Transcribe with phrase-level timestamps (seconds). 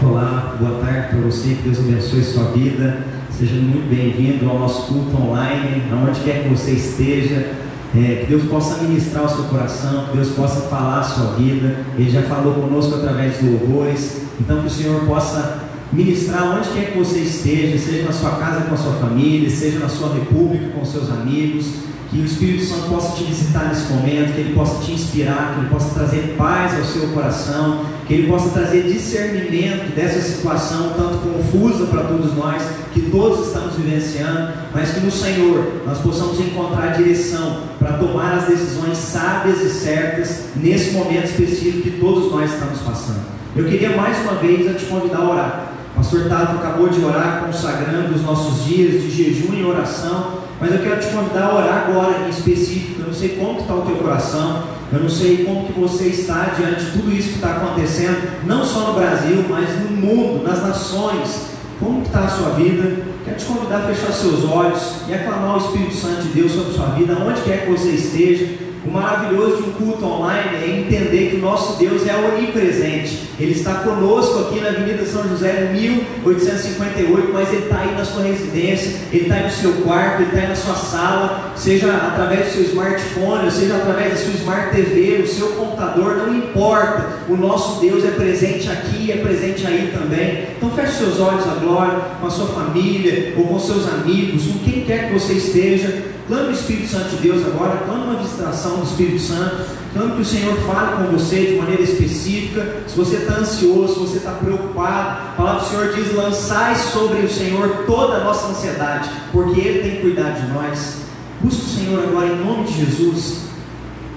[0.00, 2.98] Olá, boa tarde para você, que Deus abençoe sua vida.
[3.32, 7.54] Seja muito bem-vindo ao nosso culto online, aonde quer que você esteja.
[7.96, 11.84] É, que Deus possa ministrar o seu coração, que Deus possa falar a sua vida.
[11.98, 14.22] Ele já falou conosco através de louvores.
[14.38, 18.62] Então, que o Senhor possa ministrar onde quer que você esteja, seja na sua casa
[18.62, 22.88] com a sua família, seja na sua república com seus amigos que o Espírito Santo
[22.88, 26.74] possa te visitar nesse momento, que ele possa te inspirar, que ele possa trazer paz
[26.78, 32.62] ao seu coração, que ele possa trazer discernimento dessa situação, tanto confusa para todos nós,
[32.94, 38.44] que todos estamos vivenciando, mas que no Senhor nós possamos encontrar direção para tomar as
[38.46, 43.20] decisões sábias e certas nesse momento específico que todos nós estamos passando.
[43.54, 45.77] Eu queria mais uma vez te convidar a orar.
[45.98, 50.80] Pastor Tato acabou de orar, consagrando os nossos dias de jejum e oração mas eu
[50.80, 53.00] quero te convidar a orar agora em específico.
[53.00, 56.54] Eu não sei como está o teu coração, eu não sei como que você está
[56.56, 60.62] diante de tudo isso que está acontecendo, não só no Brasil, mas no mundo, nas
[60.62, 61.48] nações.
[61.78, 63.04] Como está a sua vida?
[63.24, 66.70] Quero te convidar a fechar seus olhos e aclamar o Espírito Santo de Deus sobre
[66.70, 68.67] a sua vida, onde quer que você esteja.
[68.84, 73.28] O maravilhoso de um culto online é entender que o nosso Deus é onipresente.
[73.38, 78.22] Ele está conosco aqui na Avenida São José, 1858, mas Ele está aí na sua
[78.22, 82.46] residência, Ele está aí no seu quarto, Ele está aí na sua sala, seja através
[82.46, 87.18] do seu smartphone, seja através da sua smart TV, o seu computador, não importa.
[87.28, 90.48] O nosso Deus é presente aqui e é presente aí também.
[90.56, 94.84] Então feche seus olhos glória, com a sua família, ou com seus amigos, com quem
[94.84, 96.17] quer que você esteja.
[96.28, 100.20] Clame o Espírito Santo de Deus agora, clame uma visitação do Espírito Santo, clame que
[100.20, 102.82] o Senhor fale com você de maneira específica.
[102.86, 107.20] Se você está ansioso, se você está preocupado, a palavra do Senhor diz: lançai sobre
[107.20, 110.98] o Senhor toda a nossa ansiedade, porque Ele tem cuidado de nós.
[111.40, 113.47] Busque o Senhor agora em nome de Jesus.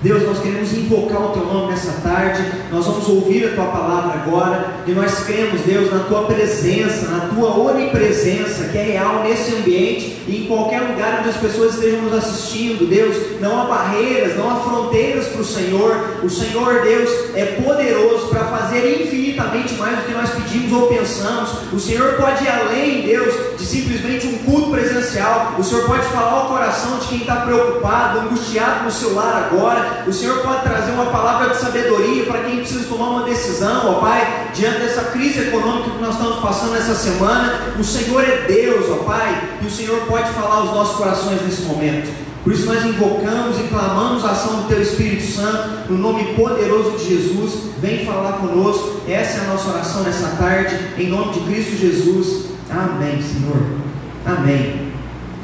[0.01, 4.19] Deus, nós queremos invocar o Teu nome nessa tarde, nós vamos ouvir a Tua palavra
[4.19, 9.53] agora, e nós cremos, Deus, na Tua presença, na Tua onipresença, que é real nesse
[9.55, 14.35] ambiente e em qualquer lugar onde as pessoas estejam nos assistindo, Deus, não há barreiras,
[14.37, 19.99] não há fronteiras para o Senhor, o Senhor, Deus, é poderoso para fazer infinitamente mais
[19.99, 24.39] do que nós pedimos ou pensamos, o Senhor pode ir além, Deus, de simplesmente um
[24.39, 29.13] culto presencial, o Senhor pode falar ao coração de quem está preocupado, angustiado no seu
[29.13, 33.23] lar agora, o Senhor pode trazer uma palavra de sabedoria para quem precisa tomar uma
[33.23, 37.75] decisão, ó Pai, diante dessa crise econômica que nós estamos passando essa semana.
[37.79, 41.61] O Senhor é Deus, ó Pai, e o Senhor pode falar aos nossos corações nesse
[41.61, 42.11] momento.
[42.43, 46.97] Por isso nós invocamos e clamamos a ação do Teu Espírito Santo, no nome poderoso
[46.97, 47.69] de Jesus.
[47.77, 49.01] Vem falar conosco.
[49.07, 52.51] Essa é a nossa oração nessa tarde, em nome de Cristo Jesus.
[52.71, 53.61] Amém, Senhor.
[54.25, 54.91] Amém.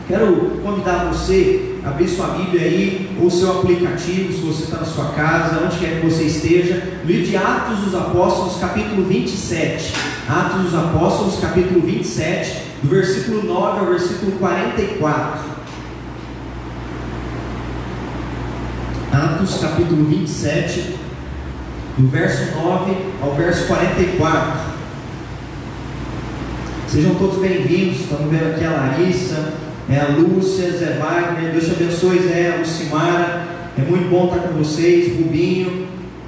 [0.08, 5.10] Quero convidar você abrir sua Bíblia aí, ou seu aplicativo, se você está na sua
[5.10, 9.94] casa, onde quer que você esteja, livro de Atos dos Apóstolos, capítulo 27.
[10.28, 15.58] Atos dos Apóstolos, capítulo 27, do versículo 9 ao versículo 44.
[19.12, 20.96] Atos, capítulo 27,
[21.98, 24.67] do verso 9 ao verso 44.
[26.88, 28.00] Sejam todos bem-vindos.
[28.00, 29.54] Estamos vendo aqui a Larissa,
[29.90, 33.46] é a Lúcia, Zé Wagner, Deus te abençoe, Zé, Lucimara,
[33.78, 35.86] é muito bom estar com vocês, Rubinho,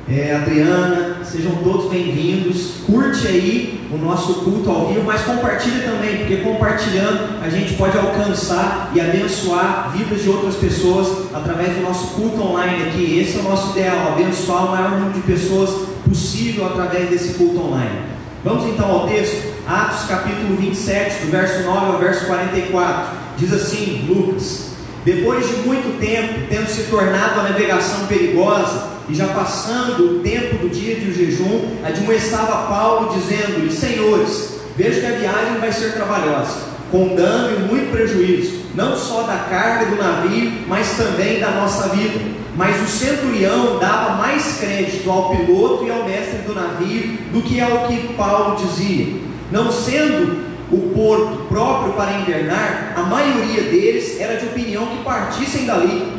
[0.10, 6.18] é, Adriana, sejam todos bem-vindos, curte aí o nosso culto ao vivo, mas compartilha também,
[6.18, 12.16] porque compartilhando a gente pode alcançar e abençoar vidas de outras pessoas através do nosso
[12.16, 16.66] culto online aqui, esse é o nosso ideal, abençoar o maior número de pessoas possível
[16.66, 18.19] através desse culto online.
[18.42, 23.18] Vamos então ao texto, Atos capítulo 27, do verso 9 ao verso 44.
[23.36, 24.68] Diz assim, Lucas:
[25.04, 30.56] Depois de muito tempo, tendo se tornado a navegação perigosa, e já passando o tempo
[30.56, 36.60] do dia de jejum, admoestava Paulo, dizendo-lhe: Senhores, vejo que a viagem vai ser trabalhosa,
[36.90, 41.90] com dano e muito prejuízo, não só da carga do navio, mas também da nossa
[41.90, 42.18] vida.
[42.60, 47.58] Mas o centurião dava mais crédito ao piloto e ao mestre do navio do que
[47.62, 49.16] ao que Paulo dizia.
[49.50, 55.66] Não sendo o porto próprio para invernar, a maioria deles era de opinião que partissem
[55.66, 56.12] dali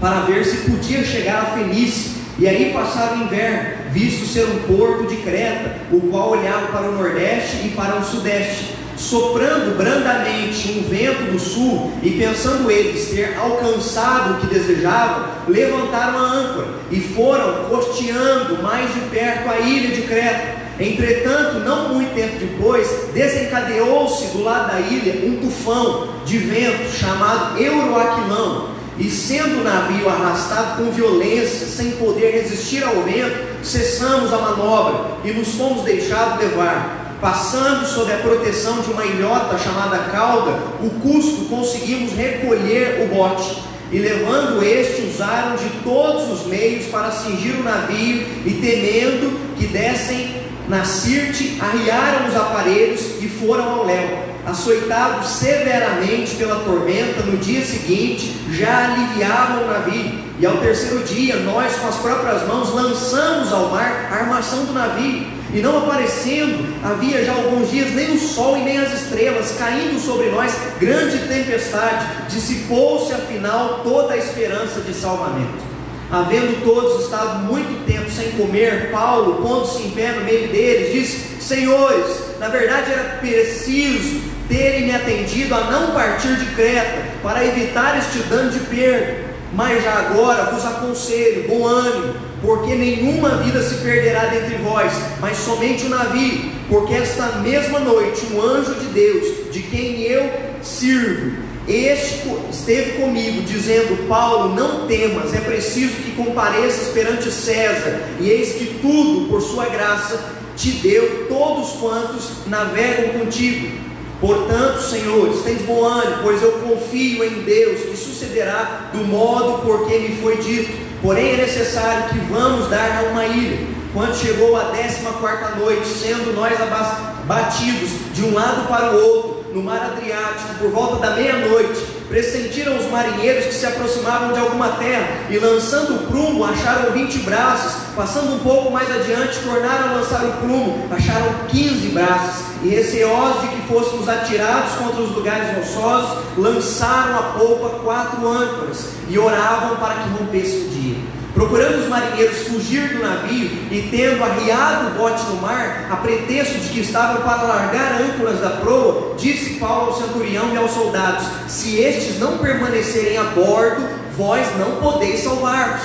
[0.00, 4.72] para ver se podia chegar a Fenícia e aí passar o inverno, visto ser um
[4.72, 10.72] porto de Creta, o qual olhava para o nordeste e para o sudeste, soprando brandamente
[10.72, 16.66] um vento do sul, e pensando eles ter alcançado o que desejavam, levantaram a âncora
[16.90, 20.68] e foram costeando mais de perto a ilha de Creta.
[20.80, 27.60] Entretanto, não muito tempo depois, desencadeou-se do lado da ilha um tufão de vento chamado
[27.60, 34.38] Euroaquilão, e sendo o navio arrastado com violência, sem poder resistir ao vento, cessamos a
[34.38, 37.07] manobra e nos fomos deixados levar.
[37.20, 43.60] Passando sob a proteção de uma ilhota chamada cauda, o custo conseguimos recolher o bote.
[43.90, 49.66] E levando este, usaram de todos os meios para cingir o navio, e temendo que
[49.66, 50.36] dessem
[50.68, 54.18] na Sirte, arriaram os aparelhos e foram ao léu.
[54.46, 60.18] Açoitados severamente pela tormenta, no dia seguinte já aliviavam o navio.
[60.38, 64.72] E ao terceiro dia, nós com as próprias mãos lançamos ao mar a armação do
[64.72, 69.56] navio e não aparecendo, havia já alguns dias nem o sol e nem as estrelas,
[69.58, 75.68] caindo sobre nós grande tempestade, dissipou-se afinal toda a esperança de salvamento.
[76.10, 81.42] Havendo todos estado muito tempo sem comer, Paulo, pondo-se em pé no meio deles, disse:
[81.42, 87.98] Senhores, na verdade era preciso terem me atendido a não partir de Creta, para evitar
[87.98, 89.28] este dano de perda.
[89.52, 95.36] Mas já agora vos aconselho, bom ânimo, porque nenhuma vida se perderá dentre vós, mas
[95.38, 100.30] somente o navio, porque esta mesma noite um anjo de Deus, de quem eu
[100.62, 108.30] sirvo, este esteve comigo, dizendo: Paulo, não temas, é preciso que compareças perante César, e
[108.30, 113.86] eis que tudo, por sua graça, te deu todos quantos navegam contigo.
[114.20, 119.86] Portanto, senhores, tens bom ânimo, pois eu confio em Deus, que sucederá do modo por
[119.86, 120.87] que me foi dito.
[121.02, 123.66] Porém, é necessário que vamos dar a uma ilha.
[123.92, 129.37] Quando chegou a décima quarta noite, sendo nós abatidos de um lado para o outro,
[129.52, 134.70] no mar Adriático, por volta da meia-noite, pressentiram os marinheiros que se aproximavam de alguma
[134.70, 139.92] terra, e lançando o prumo, acharam vinte braços, passando um pouco mais adiante, tornaram a
[139.94, 145.56] lançar o prumo, acharam quinze braços, e receosos de que fôssemos atirados contra os lugares
[145.56, 151.17] rochosos, lançaram a polpa quatro âncoras, e oravam para que rompesse o dia.
[151.34, 156.58] Procurando os marinheiros fugir do navio e tendo arriado o bote no mar, a pretexto
[156.58, 161.26] de que estavam para largar âncoras da proa, disse Paulo ao centurião e aos soldados:
[161.46, 163.86] Se estes não permanecerem a bordo,
[164.16, 165.82] vós não podeis salvar-vos.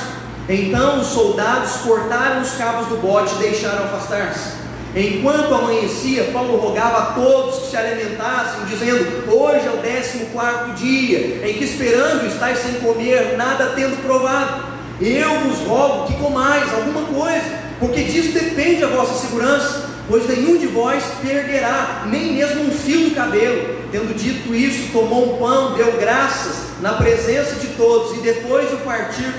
[0.50, 4.64] Então os soldados cortaram os cabos do bote e deixaram afastar-se.
[4.96, 10.74] Enquanto amanhecia, Paulo rogava a todos que se alimentassem, dizendo: Hoje é o décimo quarto
[10.74, 14.73] dia, em que esperando estáis sem comer, nada tendo provado.
[15.02, 20.58] Eu vos rogo que comais alguma coisa, porque disso depende a vossa segurança, pois nenhum
[20.58, 23.84] de vós perderá, nem mesmo um fio do cabelo.
[23.92, 28.78] Tendo dito isso, tomou um pão, deu graças na presença de todos, e depois de
[28.78, 29.34] partir,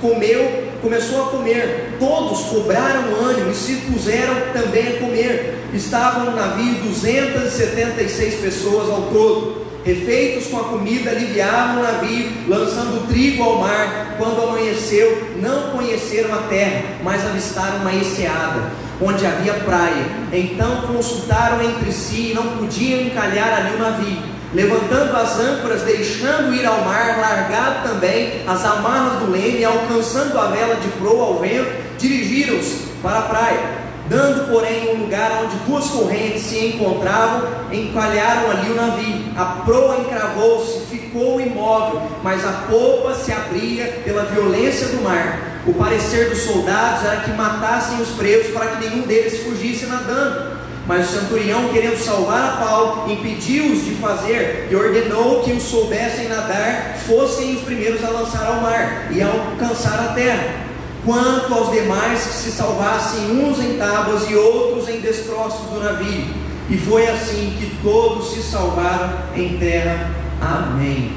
[0.00, 1.96] comeu, começou a comer.
[1.98, 5.58] Todos cobraram ânimo e se puseram também a comer.
[5.74, 9.57] Estavam no navio 276 pessoas ao todo
[9.88, 14.16] refeitos com a comida, aliviaram o navio, lançando trigo ao mar.
[14.18, 18.70] Quando amanheceu, não conheceram a terra, mas avistaram uma enseada,
[19.00, 20.04] onde havia praia.
[20.30, 24.38] Então consultaram entre si e não podiam encalhar ali o navio.
[24.52, 30.46] Levantando as âncoras, deixando ir ao mar, largado também as amarras do leme, alcançando a
[30.48, 33.77] vela de proa ao vento, dirigiram-se para a praia
[34.08, 39.24] Dando, porém, um lugar onde duas correntes se encontravam, encalharam ali o navio.
[39.36, 45.60] A proa encravou-se, ficou imóvel, mas a polpa se abria pela violência do mar.
[45.66, 50.56] O parecer dos soldados era que matassem os presos para que nenhum deles fugisse nadando.
[50.86, 56.28] Mas o centurião, querendo salvar a Paulo, impediu-os de fazer e ordenou que os soubessem
[56.28, 60.67] nadar fossem os primeiros a lançar ao mar e a alcançar a terra
[61.04, 66.26] quanto aos demais que se salvassem uns em tábuas e outros em destroços do navio.
[66.70, 70.10] E foi assim que todos se salvaram em terra.
[70.40, 71.12] Amém.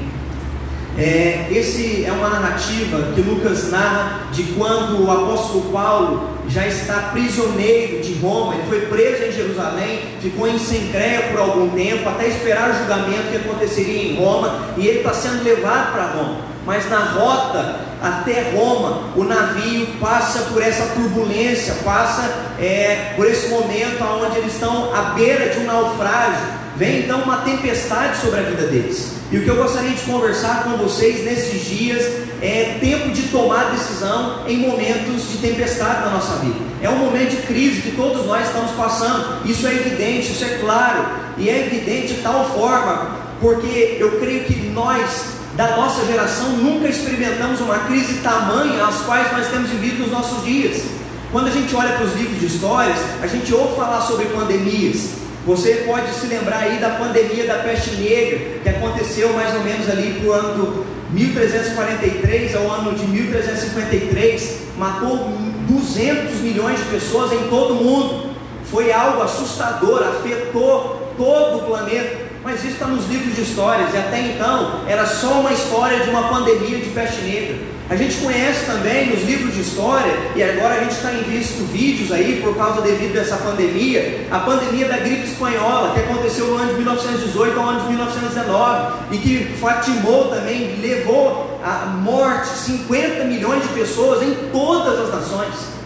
[0.98, 7.10] É, esse é uma narrativa que Lucas narra de quando o apóstolo Paulo já está
[7.12, 12.28] prisioneiro de Roma, ele foi preso em Jerusalém, ficou em Sencreia por algum tempo, até
[12.28, 16.88] esperar o julgamento que aconteceria em Roma, e ele está sendo levado para Roma mas
[16.88, 22.22] na rota até Roma, o navio passa por essa turbulência, passa
[22.58, 26.62] é, por esse momento onde eles estão à beira de um naufrágio.
[26.76, 29.12] Vem então uma tempestade sobre a vida deles.
[29.30, 32.04] E o que eu gostaria de conversar com vocês nesses dias
[32.40, 36.58] é tempo de tomar decisão em momentos de tempestade na nossa vida.
[36.82, 39.46] É um momento de crise que todos nós estamos passando.
[39.48, 41.06] Isso é evidente, isso é claro.
[41.38, 46.88] E é evidente de tal forma, porque eu creio que nós da nossa geração nunca
[46.88, 50.84] experimentamos uma crise tamanha as quais nós temos vivido nos nossos dias.
[51.30, 55.10] Quando a gente olha para os livros de histórias, a gente ouve falar sobre pandemias.
[55.46, 59.88] Você pode se lembrar aí da pandemia da peste negra, que aconteceu mais ou menos
[59.88, 65.30] ali para o ano do 1343 ao ano de 1353, matou
[65.68, 68.32] 200 milhões de pessoas em todo o mundo
[68.72, 72.21] foi algo assustador, afetou todo o planeta.
[72.44, 76.10] Mas isso está nos livros de histórias, e até então era só uma história de
[76.10, 77.56] uma pandemia de peste negra.
[77.88, 81.62] A gente conhece também nos livros de história, e agora a gente está em visto
[81.72, 86.46] vídeos aí por causa devido a essa pandemia, a pandemia da gripe espanhola, que aconteceu
[86.46, 92.48] no ano de 1918 ao ano de 1919, e que fatimou também, levou à morte
[92.48, 95.81] 50 milhões de pessoas em todas as nações.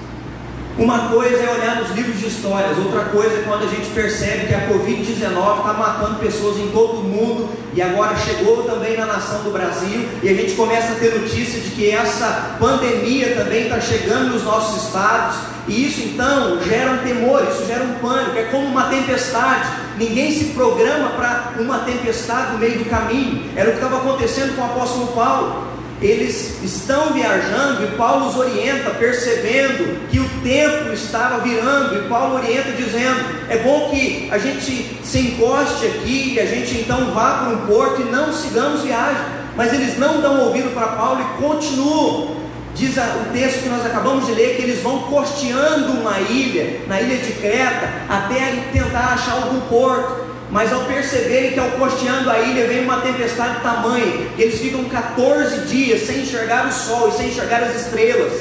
[0.78, 4.46] Uma coisa é olhar nos livros de histórias, outra coisa é quando a gente percebe
[4.46, 9.06] que a Covid-19 está matando pessoas em todo o mundo e agora chegou também na
[9.06, 13.62] nação do Brasil e a gente começa a ter notícia de que essa pandemia também
[13.62, 18.36] está chegando nos nossos estados e isso então gera um temor, isso gera um pânico,
[18.36, 19.68] é como uma tempestade.
[19.96, 23.50] Ninguém se programa para uma tempestade no meio do caminho.
[23.56, 28.36] Era o que estava acontecendo com o apóstolo Paulo eles estão viajando e Paulo os
[28.36, 34.38] orienta, percebendo que o tempo estava virando, e Paulo orienta dizendo: é bom que a
[34.38, 38.82] gente se encoste aqui, e a gente então vá para um porto e não sigamos
[38.82, 39.36] viagem.
[39.56, 42.36] Mas eles não dão ouvido para Paulo e continuam.
[42.74, 47.00] Diz o texto que nós acabamos de ler que eles vão costeando uma ilha, na
[47.00, 50.25] ilha de Creta, até tentar achar algum porto.
[50.56, 55.66] Mas ao perceberem que ao costeando a ilha vem uma tempestade tamanha, eles ficam 14
[55.66, 58.32] dias sem enxergar o sol e sem enxergar as estrelas.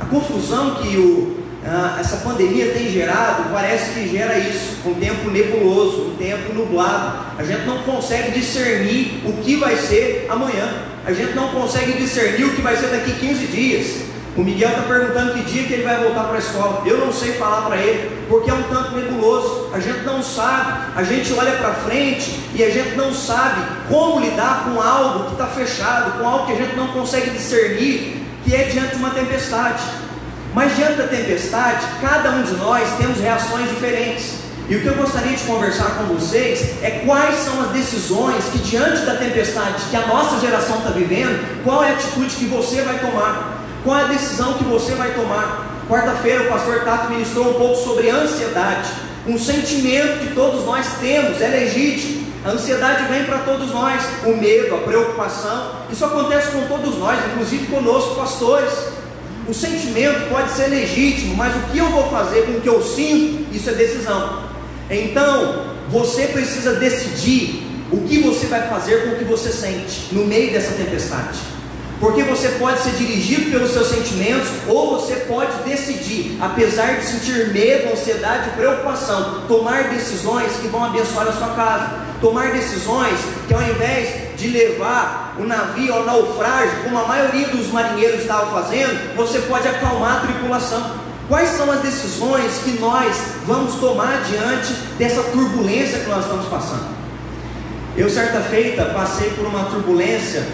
[0.00, 5.30] A confusão que o, ah, essa pandemia tem gerado parece que gera isso, um tempo
[5.30, 7.18] nebuloso, um tempo nublado.
[7.36, 10.72] A gente não consegue discernir o que vai ser amanhã.
[11.04, 13.86] A gente não consegue discernir o que vai ser daqui 15 dias.
[14.36, 16.82] O Miguel está perguntando que dia que ele vai voltar para a escola.
[16.86, 19.70] Eu não sei falar para ele, porque é um tanto nebuloso.
[19.74, 20.92] A gente não sabe.
[20.94, 25.32] A gente olha para frente e a gente não sabe como lidar com algo que
[25.32, 29.10] está fechado, com algo que a gente não consegue discernir, que é diante de uma
[29.10, 29.82] tempestade.
[30.54, 34.34] Mas diante da tempestade, cada um de nós temos reações diferentes.
[34.68, 38.58] E o que eu gostaria de conversar com vocês é quais são as decisões que,
[38.58, 42.82] diante da tempestade que a nossa geração está vivendo, qual é a atitude que você
[42.82, 43.59] vai tomar.
[43.82, 45.84] Qual é a decisão que você vai tomar?
[45.88, 48.90] Quarta-feira o pastor Tato ministrou um pouco sobre ansiedade,
[49.26, 52.28] um sentimento que todos nós temos, é legítimo.
[52.44, 57.18] A ansiedade vem para todos nós, o medo, a preocupação, isso acontece com todos nós,
[57.32, 58.72] inclusive conosco, pastores.
[59.48, 62.82] O sentimento pode ser legítimo, mas o que eu vou fazer com o que eu
[62.82, 64.44] sinto, isso é decisão.
[64.90, 70.26] Então, você precisa decidir o que você vai fazer com o que você sente no
[70.26, 71.38] meio dessa tempestade.
[72.00, 77.52] Porque você pode ser dirigido pelos seus sentimentos, ou você pode decidir, apesar de sentir
[77.52, 82.10] medo, ansiedade e preocupação, tomar decisões que vão abençoar a sua casa.
[82.18, 87.68] Tomar decisões que ao invés de levar o navio ao naufrágio, como a maioria dos
[87.68, 91.00] marinheiros estavam fazendo, você pode acalmar a tripulação.
[91.28, 93.16] Quais são as decisões que nós
[93.46, 96.88] vamos tomar diante dessa turbulência que nós estamos passando?
[97.96, 100.44] Eu, certa feita, passei por uma turbulência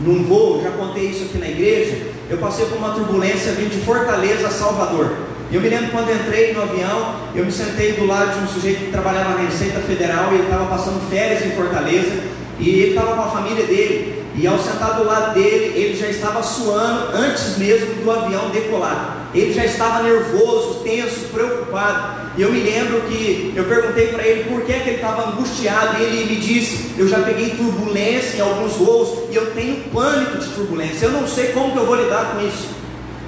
[0.00, 3.84] num voo, já contei isso aqui na igreja, eu passei por uma turbulência vindo de
[3.84, 5.12] Fortaleza a Salvador.
[5.52, 8.86] Eu me lembro quando entrei no avião, eu me sentei do lado de um sujeito
[8.86, 12.24] que trabalhava na Receita Federal e ele estava passando férias em Fortaleza
[12.58, 14.24] e ele estava com a família dele.
[14.36, 19.28] E ao sentar do lado dele, ele já estava suando antes mesmo do avião decolar.
[19.32, 22.23] Ele já estava nervoso, tenso, preocupado.
[22.36, 25.98] E eu me lembro que eu perguntei para ele por que, que ele estava angustiado.
[25.98, 30.38] E ele me disse: Eu já peguei turbulência em alguns voos e eu tenho pânico
[30.38, 31.06] de turbulência.
[31.06, 32.68] Eu não sei como que eu vou lidar com isso.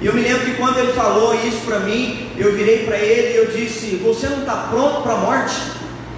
[0.01, 3.33] E eu me lembro que quando ele falou isso para mim, eu virei para ele
[3.33, 5.55] e eu disse: Você não está pronto para a morte?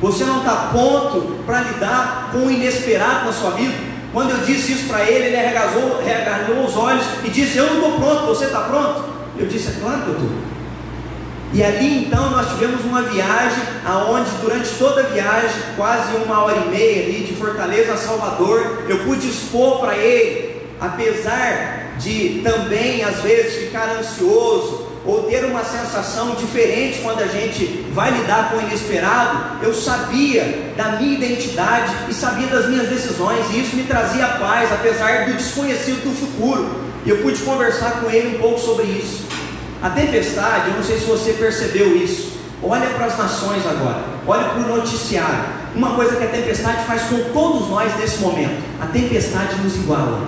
[0.02, 3.90] Você não está pronto para lidar com o inesperado na sua vida?
[4.12, 8.00] Quando eu disse isso para ele, ele arregalou os olhos e disse: Eu não estou
[8.00, 9.20] pronto, você está pronto?
[9.38, 10.49] Eu disse, é claro que eu estou.
[11.52, 16.58] E ali então nós tivemos uma viagem aonde durante toda a viagem, quase uma hora
[16.58, 23.04] e meia ali de Fortaleza a Salvador, eu pude expor para ele, apesar de também
[23.04, 28.58] às vezes ficar ansioso ou ter uma sensação diferente quando a gente vai lidar com
[28.58, 33.84] o inesperado, eu sabia da minha identidade e sabia das minhas decisões, e isso me
[33.84, 36.70] trazia paz, apesar do desconhecido do futuro.
[37.06, 39.24] E eu pude conversar com ele um pouco sobre isso.
[39.82, 42.40] A tempestade, eu não sei se você percebeu isso.
[42.62, 45.46] Olha para as nações agora, olha para o noticiário.
[45.74, 50.28] Uma coisa que a tempestade faz com todos nós nesse momento: a tempestade nos iguala.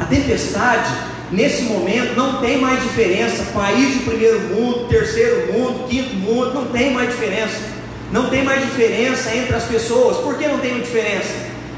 [0.00, 0.90] A tempestade,
[1.30, 3.44] nesse momento, não tem mais diferença.
[3.54, 7.78] País de primeiro mundo, terceiro mundo, quinto mundo, não tem mais diferença.
[8.10, 10.16] Não tem mais diferença entre as pessoas.
[10.18, 11.32] Por que não tem diferença?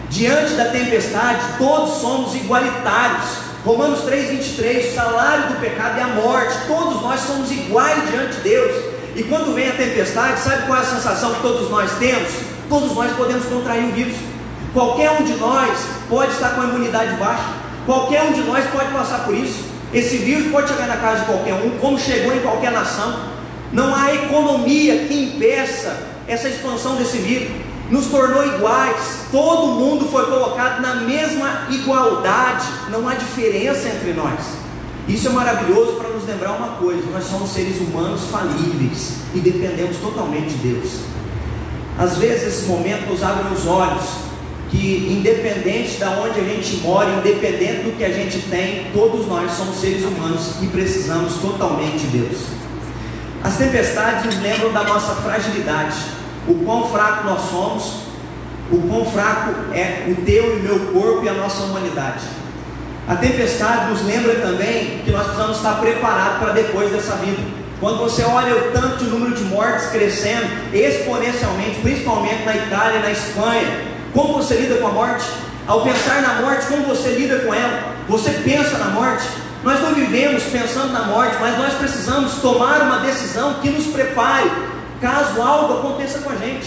[0.08, 3.49] Diante da tempestade, todos somos igualitários.
[3.64, 8.42] Romanos 3,23, o salário do pecado é a morte, todos nós somos iguais diante de
[8.42, 8.84] Deus.
[9.14, 12.30] E quando vem a tempestade, sabe qual é a sensação que todos nós temos?
[12.70, 14.16] Todos nós podemos contrair o vírus.
[14.72, 17.44] Qualquer um de nós pode estar com a imunidade baixa.
[17.84, 19.64] Qualquer um de nós pode passar por isso.
[19.92, 23.24] Esse vírus pode chegar na casa de qualquer um, como chegou em qualquer nação.
[23.72, 27.50] Não há economia que impeça essa expansão desse vírus.
[27.90, 29.26] Nos tornou iguais.
[29.32, 32.66] Todo mundo foi colocado na mesma igualdade.
[32.90, 34.38] Não há diferença entre nós.
[35.08, 39.96] Isso é maravilhoso para nos lembrar uma coisa: nós somos seres humanos falíveis e dependemos
[39.96, 41.00] totalmente de Deus.
[41.98, 44.04] Às vezes, esse momento nos abre os olhos
[44.70, 49.50] que, independente de onde a gente mora, independente do que a gente tem, todos nós
[49.52, 52.38] somos seres humanos e precisamos totalmente de Deus.
[53.42, 55.96] As tempestades nos lembram da nossa fragilidade,
[56.48, 58.10] o quão fraco nós somos,
[58.70, 62.24] o quão fraco é o teu e meu corpo e a nossa humanidade.
[63.08, 67.42] A tempestade nos lembra também que nós precisamos estar preparados para depois dessa vida.
[67.80, 73.02] Quando você olha o tanto de número de mortes crescendo exponencialmente, principalmente na Itália e
[73.02, 75.26] na Espanha, como você lida com a morte?
[75.66, 77.94] Ao pensar na morte, como você lida com ela?
[78.08, 79.26] Você pensa na morte?
[79.62, 84.50] Nós não vivemos pensando na morte, mas nós precisamos tomar uma decisão que nos prepare
[85.00, 86.66] caso algo aconteça com a gente.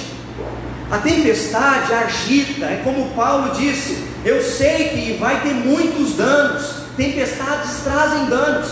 [0.91, 7.81] A tempestade agita, é como Paulo disse: eu sei que vai ter muitos danos, tempestades
[7.83, 8.69] trazem danos,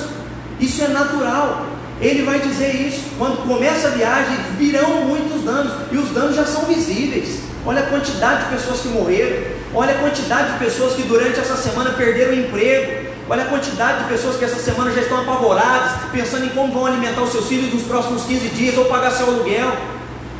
[0.59, 1.65] isso é natural.
[1.99, 6.45] Ele vai dizer isso, quando começa a viagem, virão muitos danos, e os danos já
[6.45, 7.41] são visíveis.
[7.65, 9.43] Olha a quantidade de pessoas que morreram.
[9.73, 13.10] Olha a quantidade de pessoas que durante essa semana perderam o emprego.
[13.31, 16.85] Olha a quantidade de pessoas que essa semana já estão apavoradas, pensando em como vão
[16.85, 19.71] alimentar os seus filhos nos próximos 15 dias ou pagar seu aluguel.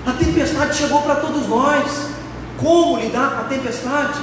[0.05, 2.09] A tempestade chegou para todos nós.
[2.57, 4.19] Como lidar com a tempestade?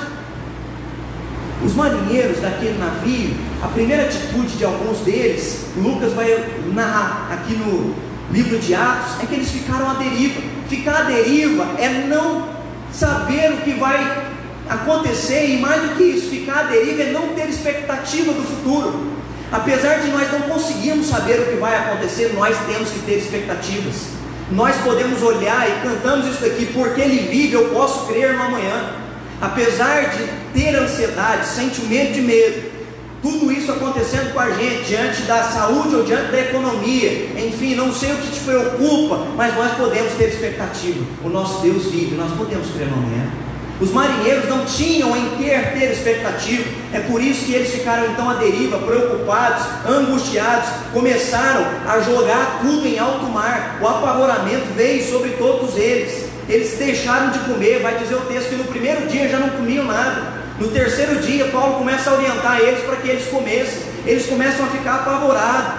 [1.65, 6.29] Os marinheiros daquele navio, a primeira atitude de alguns deles, Lucas vai
[6.75, 7.95] narrar aqui no
[8.31, 10.43] livro de Atos, é que eles ficaram à deriva.
[10.69, 12.47] Ficar à deriva é não
[12.93, 14.37] saber o que vai
[14.69, 19.19] acontecer e mais do que isso, ficar à deriva é não ter expectativa do futuro.
[19.51, 24.19] Apesar de nós não conseguirmos saber o que vai acontecer, nós temos que ter expectativas.
[24.53, 28.95] Nós podemos olhar e cantamos isso daqui, porque Ele vive, eu posso crer no amanhã.
[29.41, 32.79] Apesar de ter ansiedade, sentimento de medo,
[33.23, 37.93] tudo isso acontecendo com a gente, diante da saúde ou diante da economia, enfim, não
[37.93, 41.05] sei o que te preocupa, mas nós podemos ter expectativa.
[41.25, 43.48] O nosso Deus vive, nós podemos crer no amanhã.
[43.81, 48.29] Os marinheiros não tinham em ter ter expectativa, é por isso que eles ficaram então
[48.29, 53.79] à deriva, preocupados, angustiados, começaram a jogar tudo em alto mar.
[53.81, 56.27] O apavoramento veio sobre todos eles.
[56.49, 59.85] Eles deixaram de comer, vai dizer o texto que no primeiro dia já não comiam
[59.85, 60.39] nada.
[60.59, 63.83] No terceiro dia, Paulo começa a orientar eles para que eles comessem.
[64.05, 65.75] Eles começam a ficar apavorados.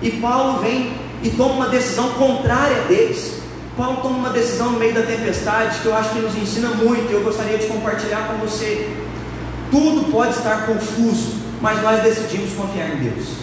[0.00, 3.39] E Paulo vem e toma uma decisão contrária deles.
[3.80, 7.10] Paulo toma uma decisão no meio da tempestade que eu acho que nos ensina muito
[7.10, 8.94] e eu gostaria de compartilhar com você.
[9.70, 13.36] Tudo pode estar confuso, mas nós decidimos confiar em Deus.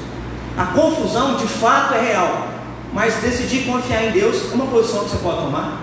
[0.56, 2.50] A confusão de fato é real,
[2.94, 5.82] mas decidir confiar em Deus é uma posição que você pode tomar.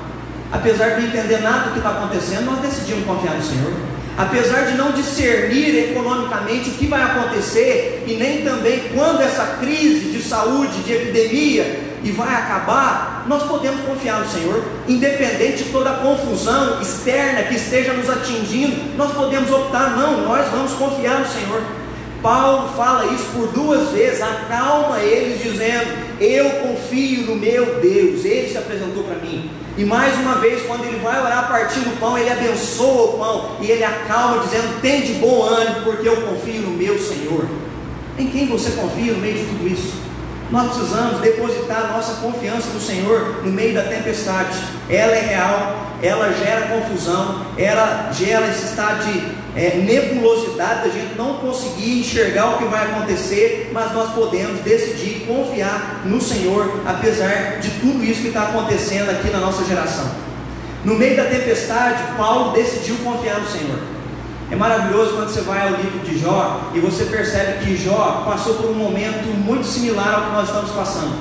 [0.53, 3.73] Apesar de não entender nada do que está acontecendo, nós decidimos confiar no Senhor
[4.17, 10.13] apesar de não discernir economicamente o que vai acontecer e nem também quando essa crise
[10.13, 15.91] de saúde, de epidemia e vai acabar, nós podemos confiar no Senhor, independente de toda
[15.91, 21.27] a confusão externa que esteja nos atingindo, nós podemos optar, não, nós vamos confiar no
[21.27, 21.63] Senhor.
[22.23, 28.49] Paulo fala isso por duas vezes, acalma eles, dizendo: Eu confio no meu Deus, ele
[28.49, 29.51] se apresentou para mim.
[29.77, 33.57] E mais uma vez, quando ele vai orar partindo o pão, ele abençoa o pão
[33.61, 37.49] e ele acalma, dizendo: Tem de bom ânimo, porque eu confio no meu Senhor.
[38.17, 40.04] Em quem você confia no meio de tudo isso?
[40.55, 44.57] Nós precisamos depositar nossa confiança no Senhor no meio da tempestade.
[44.89, 51.17] Ela é real, ela gera confusão, ela gera esse estado de é, nebulosidade, da gente
[51.17, 57.59] não conseguir enxergar o que vai acontecer, mas nós podemos decidir confiar no Senhor, apesar
[57.59, 60.09] de tudo isso que está acontecendo aqui na nossa geração.
[60.85, 63.81] No meio da tempestade, Paulo decidiu confiar no Senhor.
[64.55, 68.55] É maravilhoso quando você vai ao livro de Jó e você percebe que Jó passou
[68.55, 71.13] por um momento muito similar ao que nós estamos passando.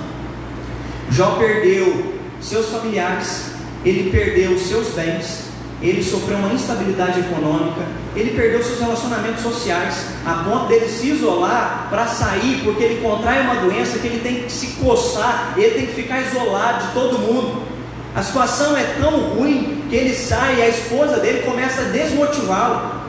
[1.09, 3.45] Jó perdeu seus familiares,
[3.83, 5.45] ele perdeu seus bens,
[5.81, 7.81] ele sofreu uma instabilidade econômica,
[8.15, 13.41] ele perdeu seus relacionamentos sociais, a ponto dele se isolar para sair, porque ele contrai
[13.41, 17.17] uma doença que ele tem que se coçar, ele tem que ficar isolado de todo
[17.17, 17.63] mundo.
[18.15, 23.02] A situação é tão ruim que ele sai e a esposa dele começa a desmotivá-lo.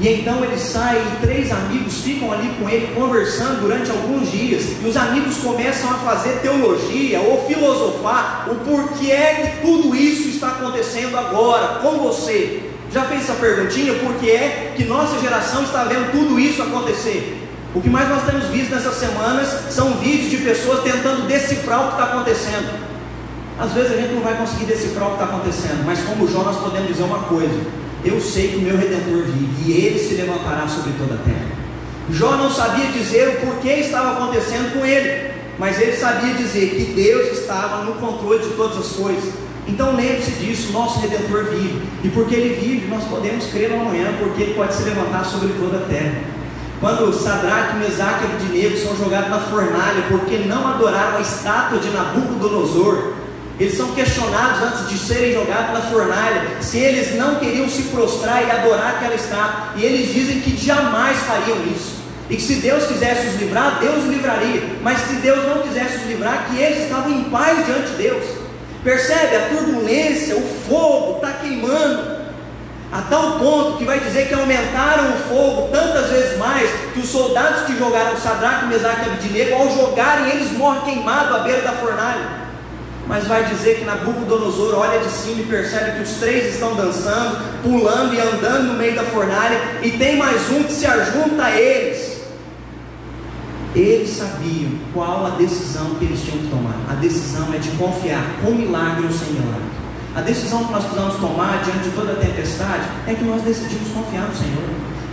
[0.00, 4.64] E então ele sai e três amigos ficam ali com ele conversando durante alguns dias.
[4.80, 10.28] E os amigos começam a fazer teologia ou filosofar o porquê é que tudo isso
[10.28, 12.62] está acontecendo agora com você.
[12.92, 13.94] Já fez essa perguntinha?
[13.94, 17.44] Por que é que nossa geração está vendo tudo isso acontecer?
[17.74, 21.86] O que mais nós temos visto nessas semanas são vídeos de pessoas tentando decifrar o
[21.88, 22.88] que está acontecendo.
[23.58, 26.44] Às vezes a gente não vai conseguir decifrar o que está acontecendo, mas como Jó
[26.44, 27.60] nós podemos dizer uma coisa:
[28.04, 31.58] eu sei que o meu redentor vive e ele se levantará sobre toda a terra.
[32.10, 36.92] Jó não sabia dizer o porquê estava acontecendo com ele, mas ele sabia dizer que
[36.92, 39.34] Deus estava no controle de todas as coisas.
[39.66, 44.14] Então lembre-se disso, nosso redentor vive, e porque ele vive, nós podemos crer no amanhã,
[44.18, 46.14] porque ele pode se levantar sobre toda a terra.
[46.80, 51.90] Quando Sadraque, Mesaque e Abdinego são jogados na fornalha porque não adoraram a estátua de
[51.90, 53.12] Nabucodonosor,
[53.58, 58.46] eles são questionados antes de serem jogados na fornalha se eles não queriam se prostrar
[58.46, 59.72] e adorar aquela estátua.
[59.76, 61.98] E eles dizem que jamais fariam isso.
[62.30, 64.62] E que se Deus quisesse os livrar, Deus os livraria.
[64.80, 68.24] Mas se Deus não quisesse os livrar, que eles estavam em paz diante de Deus.
[68.84, 72.18] Percebe a turbulência, o fogo está queimando.
[72.92, 77.08] A tal ponto que vai dizer que aumentaram o fogo tantas vezes mais que os
[77.08, 81.72] soldados que jogaram Sadraque, Mesaque e Abdinego, ao jogarem, eles morrem queimados à beira da
[81.72, 82.47] fornalha
[83.08, 87.38] mas vai dizer que Nabucodonosor olha de cima e percebe que os três estão dançando,
[87.62, 91.50] pulando e andando no meio da fornalha, e tem mais um que se ajunta a
[91.58, 92.18] eles.
[93.74, 96.76] Eles sabiam qual a decisão que eles tinham que tomar.
[96.90, 99.68] A decisão é de confiar com milagre sem milagre.
[100.14, 103.88] A decisão que nós precisamos tomar diante de toda a tempestade é que nós decidimos
[103.92, 104.64] confiar no Senhor.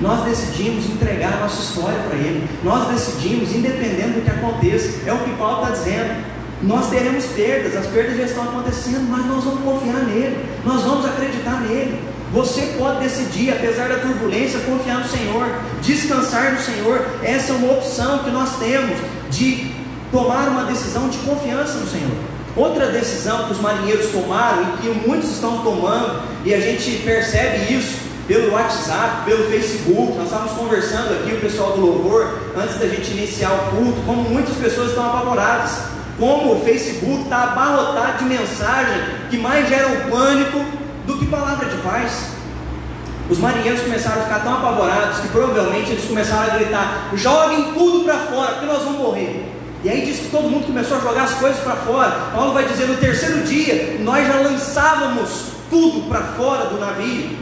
[0.02, 2.50] Nós decidimos entregar a nossa história para Ele.
[2.64, 6.35] Nós decidimos, independente do que aconteça, é o que Paulo está dizendo.
[6.66, 11.06] Nós teremos perdas, as perdas já estão acontecendo, mas nós vamos confiar nele, nós vamos
[11.06, 12.02] acreditar nele.
[12.34, 15.48] Você pode decidir, apesar da turbulência, confiar no Senhor,
[15.84, 17.06] descansar no Senhor.
[17.24, 18.98] Essa é uma opção que nós temos
[19.30, 19.72] de
[20.12, 22.18] tomar uma decisão de confiança no Senhor.
[22.56, 27.72] Outra decisão que os marinheiros tomaram e que muitos estão tomando, e a gente percebe
[27.76, 30.18] isso pelo WhatsApp, pelo Facebook.
[30.18, 34.24] Nós estávamos conversando aqui, o pessoal do louvor, antes da gente iniciar o culto, como
[34.24, 40.60] muitas pessoas estão apavoradas como o Facebook está abarrotado de mensagem que mais geram pânico
[41.06, 42.36] do que palavra de paz.
[43.30, 48.06] Os marinheiros começaram a ficar tão apavorados que provavelmente eles começaram a gritar: joguem tudo
[48.06, 49.52] para fora, porque nós vamos morrer.
[49.84, 52.12] E aí diz que todo mundo começou a jogar as coisas para fora.
[52.34, 57.38] Paulo vai dizer: no terceiro dia, nós já lançávamos tudo para fora do navio.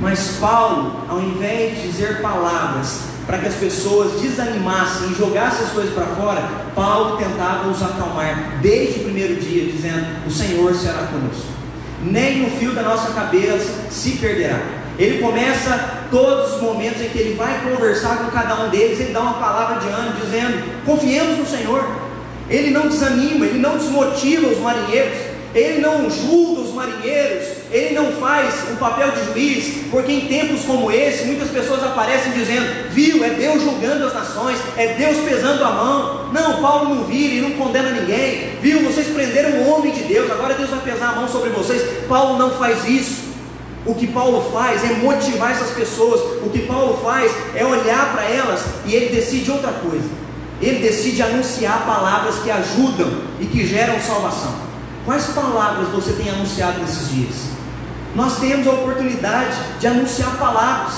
[0.00, 5.72] Mas Paulo, ao invés de dizer palavras, para que as pessoas desanimassem e jogassem as
[5.72, 6.42] coisas para fora,
[6.74, 11.52] Paulo tentava os acalmar desde o primeiro dia, dizendo: O Senhor será conosco,
[12.02, 14.60] nem o fio da nossa cabeça se perderá.
[14.98, 19.12] Ele começa todos os momentos em que ele vai conversar com cada um deles, ele
[19.12, 22.04] dá uma palavra de ânimo, dizendo: Confiemos no Senhor.
[22.48, 25.18] Ele não desanima, ele não desmotiva os marinheiros,
[25.54, 30.64] ele não julga os marinheiros, ele não faz um papel de juiz, porque em tempos
[30.64, 35.64] como esse, muitas pessoas aparecem dizendo: viu, é Deus julgando as nações, é Deus pesando
[35.64, 36.32] a mão.
[36.32, 38.58] Não, Paulo não vira e não condena ninguém.
[38.62, 42.06] Viu, vocês prenderam o homem de Deus, agora Deus vai pesar a mão sobre vocês.
[42.08, 43.24] Paulo não faz isso.
[43.84, 48.22] O que Paulo faz é motivar essas pessoas, o que Paulo faz é olhar para
[48.22, 50.08] elas e ele decide outra coisa.
[50.62, 53.10] Ele decide anunciar palavras que ajudam
[53.40, 54.54] e que geram salvação.
[55.04, 57.53] Quais palavras você tem anunciado nesses dias?
[58.14, 60.94] Nós temos a oportunidade de anunciar palavras.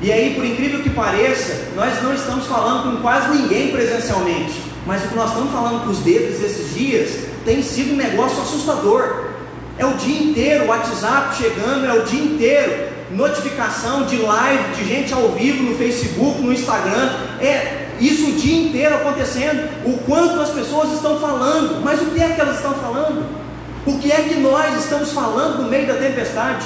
[0.00, 4.62] E aí, por incrível que pareça, nós não estamos falando com quase ninguém presencialmente.
[4.86, 7.10] Mas o que nós estamos falando com os dedos esses dias
[7.44, 9.30] tem sido um negócio assustador.
[9.78, 14.84] É o dia inteiro, o WhatsApp chegando, é o dia inteiro, notificação de live, de
[14.84, 17.10] gente ao vivo no Facebook, no Instagram.
[17.40, 19.68] É isso o dia inteiro acontecendo.
[19.84, 23.41] O quanto as pessoas estão falando, mas o que é que elas estão falando?
[23.84, 26.64] O que é que nós estamos falando no meio da tempestade?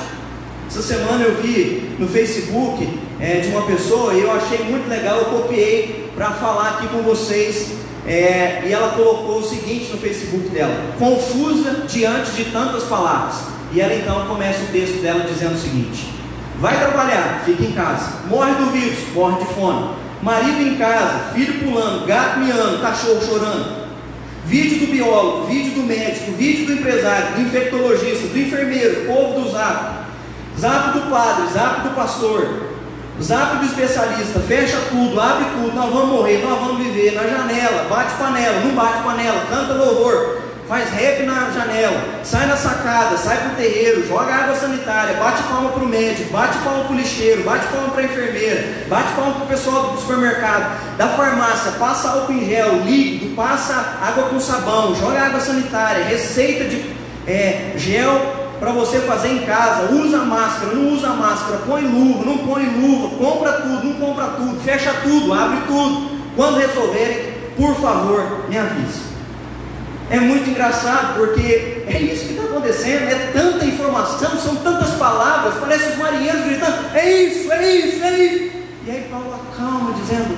[0.68, 2.86] Essa semana eu vi no Facebook
[3.18, 7.02] é, de uma pessoa e eu achei muito legal, eu copiei para falar aqui com
[7.02, 7.72] vocês.
[8.06, 13.36] É, e ela colocou o seguinte no Facebook dela: confusa diante de tantas palavras.
[13.72, 16.12] E ela então começa o texto dela dizendo o seguinte:
[16.58, 19.90] vai trabalhar, fica em casa, morre do vírus, morre de fome,
[20.22, 23.85] marido em casa, filho pulando, gato miando, cachorro chorando,
[24.46, 29.50] Vídeo do biólogo, vídeo do médico, vídeo do empresário, do infectologista, do enfermeiro, povo do
[29.50, 30.06] zap,
[30.56, 32.62] zap do padre, zap do pastor,
[33.20, 37.88] zap do especialista, fecha tudo, abre tudo, nós vamos morrer, nós vamos viver, na janela,
[37.90, 43.36] bate panela, não bate panela, canta louvor, faz rap na janela, sai na sacada, sai
[43.38, 47.90] pro terreiro, joga água sanitária, bate palma pro médico, bate palma pro lixeiro, bate palma
[47.90, 53.34] pra enfermeira, bate palma pro pessoal do supermercado, da farmácia, passa álcool em gel, líquido,
[53.36, 56.84] passa água com sabão, joga água sanitária, receita de
[57.28, 62.38] é, gel para você fazer em casa, usa máscara, não usa máscara, põe luva, não
[62.38, 66.16] põe luva, compra tudo, não compra tudo, fecha tudo, abre tudo.
[66.34, 69.15] Quando resolverem, por favor, me avise.
[70.08, 75.54] É muito engraçado porque é isso que está acontecendo, é tanta informação, são tantas palavras,
[75.58, 78.56] parece os marinheiros gritando: é isso, é isso, é isso.
[78.86, 80.36] E aí Paulo acalma, dizendo: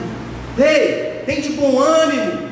[0.56, 2.48] Ei, tem de bom ânimo,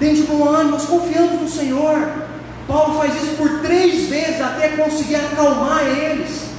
[0.00, 2.24] tem de bom ânimo, nós confiamos no Senhor.
[2.66, 6.54] Paulo faz isso por três vezes até conseguir acalmar eles.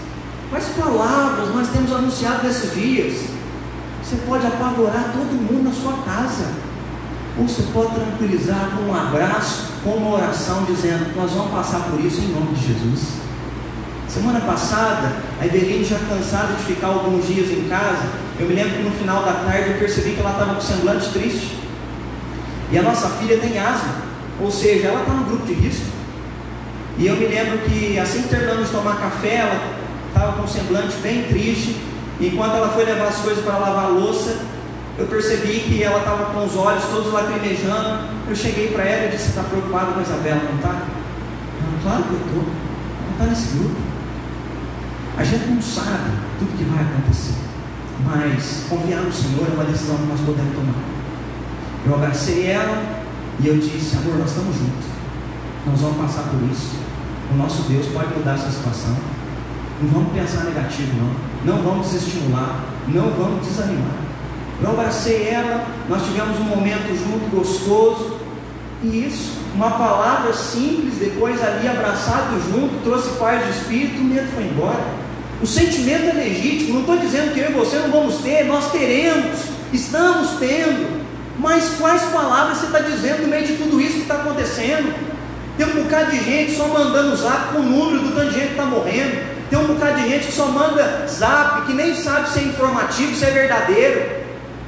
[0.50, 3.26] Quais palavras nós temos anunciado nesses dias?
[4.02, 6.46] Você pode apavorar todo mundo na sua casa.
[7.38, 12.00] Ou você pode tranquilizar com um abraço, com uma oração, dizendo: Nós vamos passar por
[12.00, 13.26] isso em nome de Jesus.
[14.08, 18.08] Semana passada, a Eveline já cansada de ficar alguns dias em casa.
[18.40, 21.10] Eu me lembro que no final da tarde eu percebi que ela estava com semblante
[21.10, 21.58] triste.
[22.72, 23.96] E a nossa filha tem asma,
[24.40, 25.86] ou seja, ela está no grupo de risco.
[26.98, 29.76] E eu me lembro que assim que terminamos de tomar café, ela
[30.08, 31.76] estava com semblante bem triste.
[32.20, 34.38] Enquanto ela foi levar as coisas para lavar a louça,
[34.98, 38.16] eu percebi que ela estava com os olhos todos lacrimejando.
[38.28, 40.84] Eu cheguei para ela e disse: está preocupada com a Isabela, não está?
[41.84, 42.44] Claro que eu estou.
[42.44, 43.76] Não está nesse grupo.
[45.18, 47.36] A gente não sabe tudo que vai acontecer.
[48.06, 50.76] Mas confiar no Senhor é uma decisão que nós podemos tomar.
[51.86, 53.04] Eu abracei ela
[53.40, 54.88] e eu disse: Amor, nós estamos juntos.
[55.68, 56.76] Nós vamos passar por isso.
[57.34, 58.96] O nosso Deus pode mudar essa situação.
[59.82, 61.56] Não vamos pensar negativo, não.
[61.56, 62.64] Não vamos desestimular.
[62.88, 64.05] Não vamos desanimar.
[64.62, 68.18] Eu abracei ela, nós tivemos um momento junto gostoso.
[68.84, 74.28] E isso, uma palavra simples, depois ali abraçado junto, trouxe paz de espírito, o medo
[74.34, 74.84] foi embora.
[75.42, 78.72] O sentimento é legítimo, não estou dizendo que eu e você não vamos ter, nós
[78.72, 79.40] teremos,
[79.74, 81.04] estamos tendo.
[81.38, 84.94] Mas quais palavras você está dizendo no meio de tudo isso que está acontecendo?
[85.58, 88.48] Tem um bocado de gente só mandando zap com o número do tanto de gente
[88.48, 89.36] que está morrendo.
[89.50, 93.16] Tem um bocado de gente que só manda zap, que nem sabe se é informativo,
[93.16, 94.25] se é verdadeiro,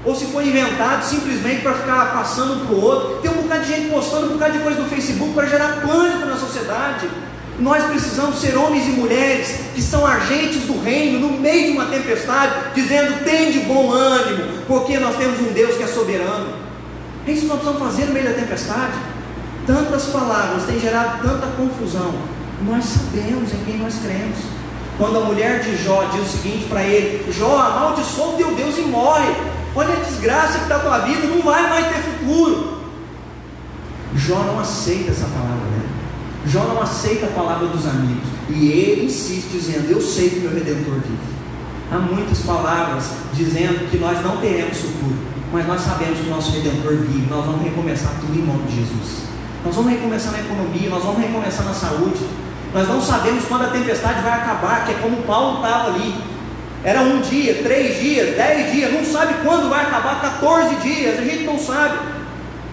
[0.07, 3.17] ou se foi inventado simplesmente para ficar passando para o outro.
[3.21, 6.25] Tem um bocado de gente postando um bocado de coisa no Facebook para gerar pânico
[6.25, 7.09] na sociedade.
[7.59, 11.87] Nós precisamos ser homens e mulheres que são agentes do reino no meio de uma
[11.87, 16.53] tempestade, dizendo: tem de bom ânimo, porque nós temos um Deus que é soberano.
[17.27, 18.93] É isso que nós precisamos fazer no meio da tempestade.
[19.65, 22.13] Tantas palavras têm gerado tanta confusão.
[22.65, 24.37] Nós sabemos em quem nós cremos.
[24.97, 28.77] Quando a mulher de Jó diz o seguinte para ele: Jó, amaldiçoa o teu Deus
[28.77, 29.56] e morre.
[29.77, 32.79] Olha a desgraça que está a tua vida, não vai mais ter futuro.
[34.15, 35.89] Jó não aceita essa palavra dela.
[36.47, 38.27] Jó não aceita a palavra dos amigos.
[38.49, 41.37] E ele insiste, dizendo: Eu sei que meu redentor vive.
[41.91, 45.15] Há muitas palavras dizendo que nós não teremos futuro,
[45.53, 47.29] mas nós sabemos que o nosso redentor vive.
[47.29, 49.27] Nós vamos recomeçar tudo em nome de Jesus.
[49.63, 52.25] Nós vamos recomeçar na economia, nós vamos recomeçar na saúde.
[52.73, 56.15] Nós não sabemos quando a tempestade vai acabar, que é como Paulo estava ali.
[56.87, 61.21] Era um dia, três dias, dez dias, não sabe quando vai acabar, 14 dias, a
[61.21, 61.99] gente não sabe.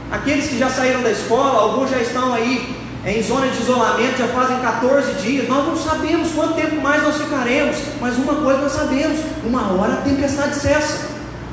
[0.09, 4.29] Aqueles que já saíram da escola, alguns já estão aí em zona de isolamento, já
[4.29, 5.49] fazem 14 dias.
[5.49, 9.95] Nós não sabemos quanto tempo mais nós ficaremos, mas uma coisa nós sabemos: uma hora
[9.95, 11.09] a tempestade cessa,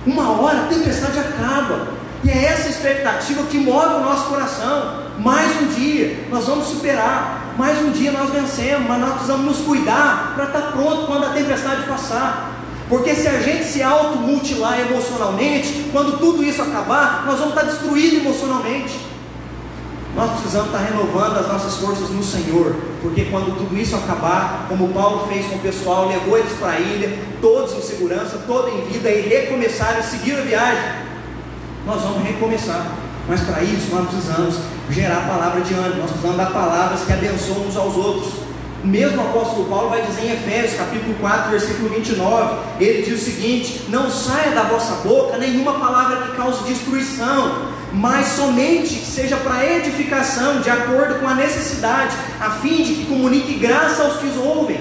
[0.06, 1.88] uma hora a tempestade acaba.
[2.24, 5.02] E é essa expectativa que move o nosso coração.
[5.17, 9.58] Mais um dia nós vamos superar, mais um dia nós vencemos, mas nós precisamos nos
[9.60, 12.60] cuidar para estar pronto quando a tempestade passar.
[12.89, 18.17] Porque se a gente se automutilar emocionalmente, quando tudo isso acabar, nós vamos estar destruídos
[18.17, 19.00] emocionalmente.
[20.15, 24.88] Nós precisamos estar renovando as nossas forças no Senhor, porque quando tudo isso acabar, como
[24.88, 28.82] Paulo fez com o pessoal, levou eles para a ilha, todos em segurança, todos em
[28.86, 30.84] vida, e recomeçaram seguiram a viagem,
[31.86, 33.11] nós vamos recomeçar.
[33.27, 34.55] Mas para isso nós precisamos
[34.89, 38.34] gerar palavra de ânimo, nós precisamos dar palavras que abençoam uns aos outros.
[38.84, 43.23] O mesmo apóstolo Paulo vai dizer em Efésios, capítulo 4, versículo 29, ele diz o
[43.23, 49.38] seguinte: Não saia da vossa boca nenhuma palavra que cause destruição, mas somente que seja
[49.38, 54.27] para edificação, de acordo com a necessidade, a fim de que comunique graça aos que
[54.27, 54.79] os ouvem.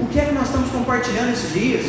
[0.00, 1.86] O que é que nós estamos compartilhando esses dias?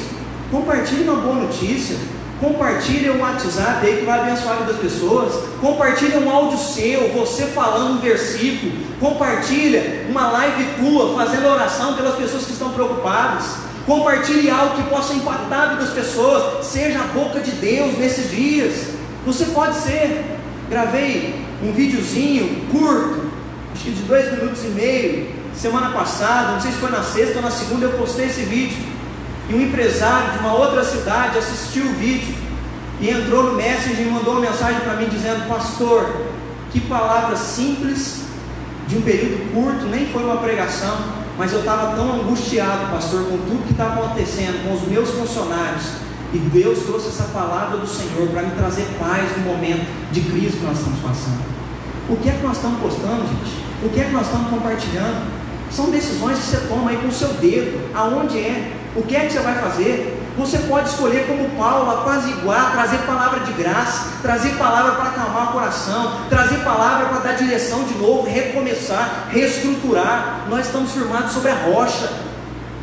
[0.52, 1.98] Compartilhe uma boa notícia,
[2.40, 5.34] Compartilhe um WhatsApp aí que vai abençoar a vida das pessoas.
[5.60, 8.72] Compartilhe um áudio seu, você falando um versículo.
[9.00, 13.46] Compartilha uma live tua fazendo oração pelas pessoas que estão preocupadas.
[13.86, 16.66] Compartilhe algo que possa impactar a vida das pessoas.
[16.66, 18.88] Seja a boca de Deus nesses dias.
[19.26, 20.24] Você pode ser.
[20.70, 23.28] Gravei um videozinho curto
[23.78, 27.36] acho que de dois minutos e meio, semana passada, não sei se foi na sexta
[27.38, 28.97] ou na segunda, eu postei esse vídeo.
[29.50, 32.36] E um empresário de uma outra cidade assistiu o vídeo
[33.00, 36.10] e entrou no Messenger e mandou uma mensagem para mim dizendo: Pastor,
[36.72, 38.24] que palavra simples,
[38.88, 40.98] de um período curto, nem foi uma pregação,
[41.38, 46.08] mas eu estava tão angustiado, pastor, com tudo que está acontecendo, com os meus funcionários.
[46.34, 50.58] E Deus trouxe essa palavra do Senhor para me trazer paz no momento de crise
[50.58, 51.42] que nós estamos passando.
[52.10, 53.64] O que é que nós estamos postando, gente?
[53.84, 55.32] O que é que nós estamos compartilhando?
[55.72, 57.80] São decisões que você toma aí com o seu dedo.
[57.94, 58.77] Aonde é?
[58.98, 60.24] O que é que você vai fazer?
[60.40, 65.54] Você pode escolher como Paulo, apaziguar, trazer palavra de graça, trazer palavra para acalmar o
[65.54, 70.48] coração, trazer palavra para dar direção de novo, recomeçar, reestruturar.
[70.50, 72.12] Nós estamos firmados sobre a rocha.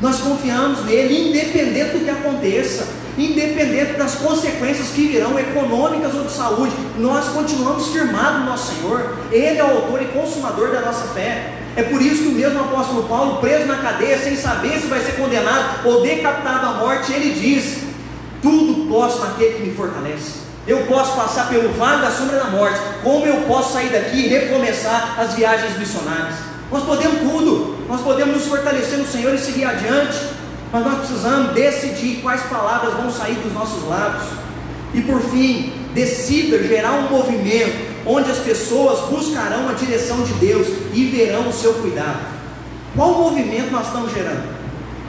[0.00, 2.86] Nós confiamos nele, independente do que aconteça,
[3.18, 9.16] independente das consequências que virão, econômicas ou de saúde, nós continuamos firmados no nosso Senhor.
[9.32, 11.63] Ele é o autor e consumador da nossa fé.
[11.76, 15.00] É por isso que o mesmo apóstolo Paulo, preso na cadeia, sem saber se vai
[15.00, 17.82] ser condenado ou decapitado à morte, ele diz:
[18.40, 20.44] Tudo posso naquele que me fortalece.
[20.66, 24.28] Eu posso passar pelo vale da sombra da morte, como eu posso sair daqui e
[24.28, 26.36] recomeçar as viagens missionárias.
[26.70, 30.18] Nós podemos tudo, nós podemos nos fortalecer no Senhor e seguir adiante,
[30.72, 34.24] mas nós precisamos decidir quais palavras vão sair dos nossos lábios.
[34.94, 40.68] E por fim, decida gerar um movimento onde as pessoas buscarão a direção de Deus
[40.92, 42.20] e verão o seu cuidado.
[42.94, 44.54] Qual movimento nós estamos gerando?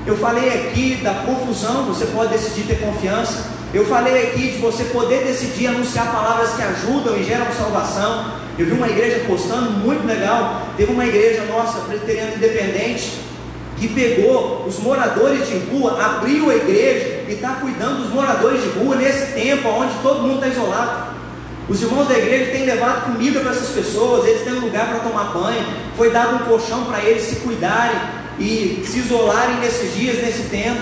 [0.06, 3.46] Eu falei aqui da confusão, você pode decidir ter confiança.
[3.74, 8.34] Eu falei aqui de você poder decidir anunciar palavras que ajudam e geram salvação.
[8.58, 10.68] Eu vi uma igreja postando muito legal.
[10.78, 13.20] Teve uma igreja nossa, presbiteriana independente,
[13.78, 18.70] que pegou os moradores de rua, abriu a igreja e está cuidando dos moradores de
[18.70, 21.15] rua nesse tempo onde todo mundo está isolado.
[21.68, 25.00] Os irmãos da igreja têm levado comida para essas pessoas, eles têm um lugar para
[25.00, 25.66] tomar banho,
[25.98, 28.00] foi dado um colchão para eles se cuidarem
[28.38, 30.82] e se isolarem nesses dias, nesse tempo.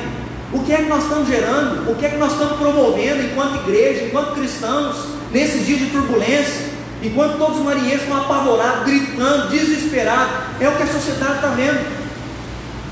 [0.51, 1.89] O que é que nós estamos gerando?
[1.89, 4.97] O que é que nós estamos promovendo enquanto igreja, enquanto cristãos,
[5.31, 6.73] nesses dias de turbulência?
[7.01, 12.03] Enquanto todos os marinheiros estão apavorados, gritando, desesperados, é o que a sociedade está vendo.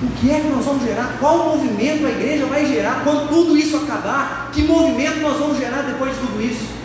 [0.01, 1.17] O que é que nós vamos gerar?
[1.19, 4.49] Qual movimento a igreja vai gerar quando tudo isso acabar?
[4.51, 6.80] Que movimento nós vamos gerar depois de tudo isso?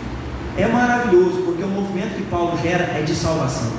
[0.58, 3.70] É maravilhoso, porque o movimento que Paulo gera é de salvação.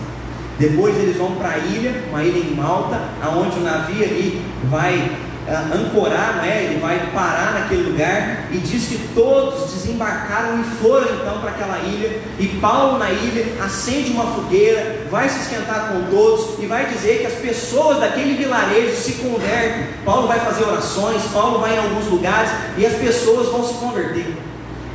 [0.60, 5.12] Depois eles vão para a ilha, uma ilha em Malta, aonde o navio ali vai
[5.48, 6.64] uh, ancorar, né?
[6.64, 11.78] ele vai parar naquele lugar, e diz que todos desembarcaram e foram então para aquela
[11.80, 16.88] ilha, e Paulo na ilha acende uma fogueira, vai se esquentar com todos, e vai
[16.88, 19.88] dizer que as pessoas daquele vilarejo se convertem.
[20.04, 24.36] Paulo vai fazer orações, Paulo vai em alguns lugares, e as pessoas vão se converter.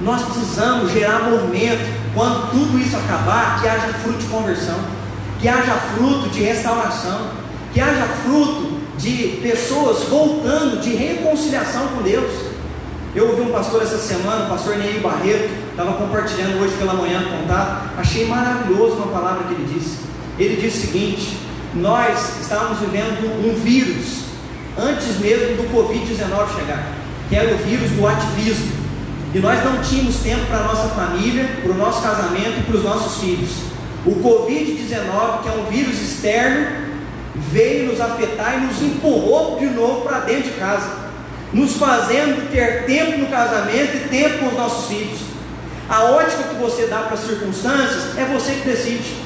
[0.02, 1.80] Nós precisamos gerar movimento
[2.12, 4.78] quando tudo isso acabar, que haja fruto de conversão,
[5.40, 7.30] que haja fruto de restauração,
[7.72, 12.32] que haja fruto de pessoas voltando de reconciliação com Deus.
[13.14, 17.20] Eu ouvi um pastor essa semana, o pastor Neil Barreto, estava compartilhando hoje pela manhã
[17.20, 19.98] no contato, achei maravilhoso uma palavra que ele disse.
[20.38, 21.38] Ele disse o seguinte:
[21.74, 24.22] nós estávamos vivendo um vírus
[24.76, 26.92] antes mesmo do Covid-19 chegar,
[27.28, 28.81] que era o vírus do ativismo.
[29.34, 32.76] E nós não tínhamos tempo para a nossa família, para o nosso casamento e para
[32.76, 33.50] os nossos filhos.
[34.04, 36.66] O Covid-19, que é um vírus externo,
[37.34, 40.90] veio nos afetar e nos empurrou de novo para dentro de casa,
[41.52, 45.20] nos fazendo ter tempo no casamento e tempo com os nossos filhos.
[45.88, 49.16] A ótica que você dá para as circunstâncias é você que decide.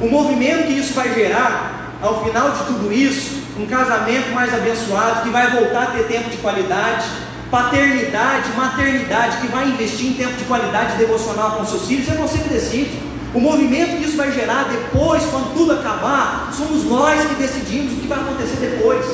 [0.00, 5.22] O movimento que isso vai gerar, ao final de tudo isso, um casamento mais abençoado,
[5.22, 7.04] que vai voltar a ter tempo de qualidade,
[7.52, 12.38] paternidade, maternidade, que vai investir em tempo de qualidade devocional com seus filhos, é você
[12.38, 12.98] que decide.
[13.34, 17.96] O movimento que isso vai gerar depois, quando tudo acabar, somos nós que decidimos o
[17.96, 19.04] que vai acontecer depois.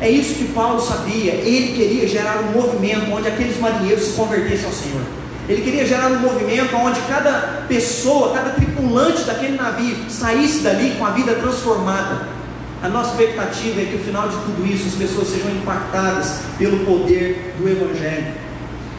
[0.00, 1.32] É isso que Paulo sabia.
[1.32, 5.02] Ele queria gerar um movimento onde aqueles marinheiros se convertessem ao Senhor.
[5.46, 11.04] Ele queria gerar um movimento onde cada pessoa, cada tripulante daquele navio saísse dali com
[11.04, 12.41] a vida transformada
[12.82, 16.84] a nossa expectativa é que no final de tudo isso as pessoas sejam impactadas pelo
[16.84, 18.34] poder do Evangelho.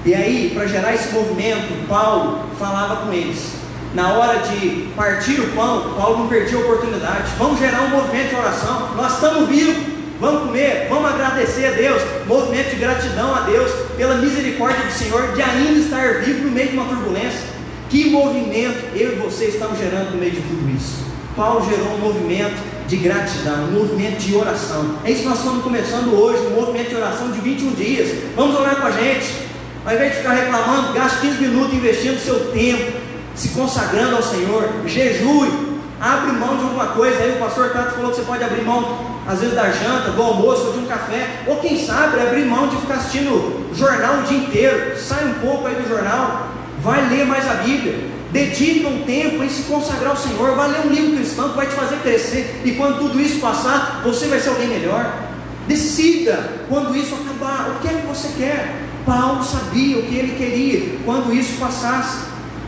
[0.06, 3.56] E aí, para gerar esse movimento, Paulo falava com eles.
[3.94, 7.32] Na hora de partir o pão, Paulo não perdia a oportunidade.
[7.38, 8.96] Vamos gerar um movimento de oração.
[8.96, 9.76] Nós estamos vivos,
[10.20, 12.02] vamos comer, vamos agradecer a Deus.
[12.26, 16.70] Movimento de gratidão a Deus pela misericórdia do Senhor de ainda estar vivo no meio
[16.70, 17.42] de uma turbulência.
[17.90, 21.04] Que movimento eu e você estamos gerando no meio de tudo isso?
[21.36, 24.98] Paulo gerou um movimento de gratidão, um movimento de oração.
[25.04, 28.10] É isso que nós estamos começando hoje, um movimento de oração de 21 dias.
[28.36, 29.44] Vamos orar com a gente.
[29.86, 32.94] Ao invés de ficar reclamando, gaste 15 minutos investindo seu tempo,
[33.36, 35.52] se consagrando ao Senhor, jejue,
[36.00, 37.18] abre mão de alguma coisa.
[37.18, 40.22] Aí o pastor Tato falou que você pode abrir mão, às vezes, da janta, do
[40.22, 44.24] almoço, ou de um café, ou quem sabe abrir mão de ficar assistindo jornal o
[44.24, 44.98] dia inteiro.
[44.98, 46.48] Sai um pouco aí do jornal,
[46.82, 48.14] vai ler mais a Bíblia.
[48.34, 50.56] Dedica um tempo em se consagrar ao Senhor.
[50.56, 52.62] Vai ler um livro cristão que vai te fazer crescer.
[52.66, 55.30] E quando tudo isso passar, você vai ser alguém melhor.
[55.68, 57.76] Decida quando isso acabar.
[57.76, 58.82] O que é que você quer?
[59.06, 62.24] Paulo sabia o que ele queria quando isso passasse.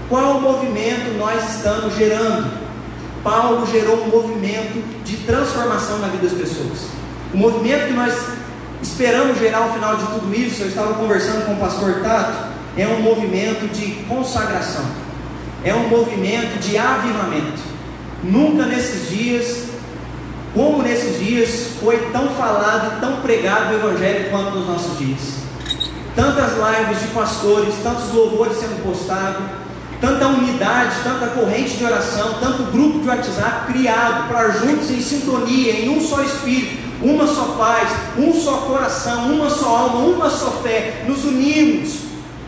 [0.07, 2.47] Qual movimento nós estamos gerando?
[3.23, 6.89] Paulo gerou um movimento de transformação na vida das pessoas.
[7.33, 8.13] O movimento que nós
[8.83, 12.87] esperamos gerar ao final de tudo isso, eu estava conversando com o pastor Tato, é
[12.87, 14.85] um movimento de consagração
[15.65, 17.59] é um movimento de avivamento.
[18.23, 19.65] Nunca nesses dias,
[20.53, 25.43] como nesses dias, foi tão falado e tão pregado o Evangelho quanto nos nossos dias.
[26.15, 29.43] Tantas lives de pastores, tantos louvores sendo postados,
[29.99, 35.73] tanta unidade, tanta corrente de oração, tanto grupo de WhatsApp criado para juntos em sintonia,
[35.73, 40.51] em um só espírito, uma só paz, um só coração, uma só alma, uma só
[40.63, 42.04] fé, nos unimos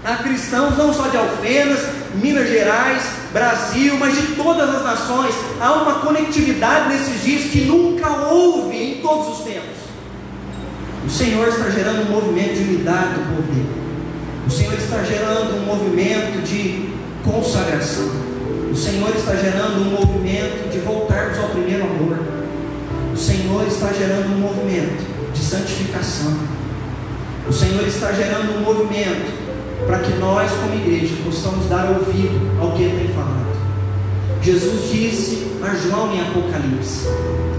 [0.07, 1.79] a cristãos não só de Alfenas,
[2.15, 3.03] Minas Gerais,
[3.33, 5.35] Brasil, mas de todas as nações.
[5.59, 9.75] Há uma conectividade nesses dias que nunca houve em todos os tempos.
[11.05, 13.69] O Senhor está gerando um movimento de unidade do povo dele.
[14.47, 16.89] O Senhor está gerando um movimento de
[17.25, 18.09] consagração.
[18.71, 22.17] O Senhor está gerando um movimento de voltarmos ao primeiro amor.
[23.13, 26.33] O Senhor está gerando um movimento de santificação.
[27.45, 29.46] O Senhor está gerando um movimento
[29.85, 33.47] para que nós, como igreja, possamos dar ouvido ao que ele tem falado.
[34.41, 37.07] Jesus disse a João em Apocalipse: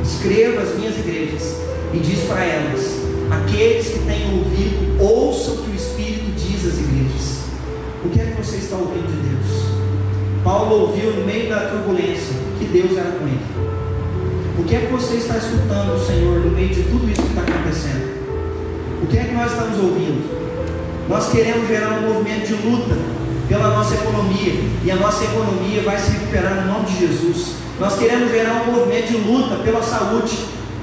[0.03, 1.57] Escreva as minhas igrejas
[1.93, 2.99] e diz para elas:
[3.31, 7.39] Aqueles que têm ouvido, ouçam o que o Espírito diz às igrejas.
[8.05, 9.69] O que é que você está ouvindo de Deus?
[10.43, 13.41] Paulo ouviu no meio da turbulência que Deus era com ele.
[14.59, 17.29] O que é que você está escutando do Senhor no meio de tudo isso que
[17.29, 18.09] está acontecendo?
[19.03, 20.38] O que é que nós estamos ouvindo?
[21.09, 22.95] Nós queremos gerar um movimento de luta
[23.49, 24.53] pela nossa economia,
[24.85, 27.55] e a nossa economia vai se recuperar no nome de Jesus.
[27.81, 30.37] Nós queremos gerar um movimento de luta pela saúde,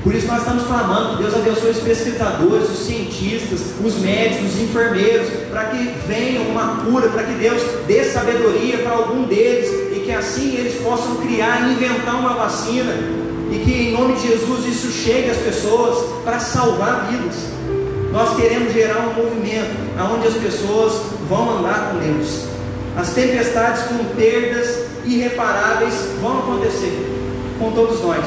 [0.04, 4.62] por isso nós estamos clamando que Deus abençoe os pesquisadores, os cientistas, os médicos, os
[4.62, 10.02] enfermeiros, para que venha uma cura, para que Deus dê sabedoria para algum deles e
[10.06, 12.94] que assim eles possam criar e inventar uma vacina
[13.52, 17.36] e que em nome de Jesus isso chegue às pessoas para salvar vidas.
[18.16, 19.76] Nós queremos gerar um movimento
[20.13, 22.45] onde as pessoas vão andar com Deus.
[22.95, 26.97] As tempestades com perdas irreparáveis vão acontecer
[27.59, 28.24] com todos nós.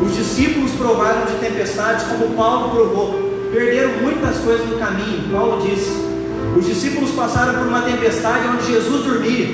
[0.00, 3.50] Os discípulos provaram de tempestades como Paulo provou.
[3.52, 5.30] Perderam muitas coisas no caminho.
[5.30, 5.90] Paulo disse:
[6.56, 9.48] os discípulos passaram por uma tempestade onde Jesus dormia.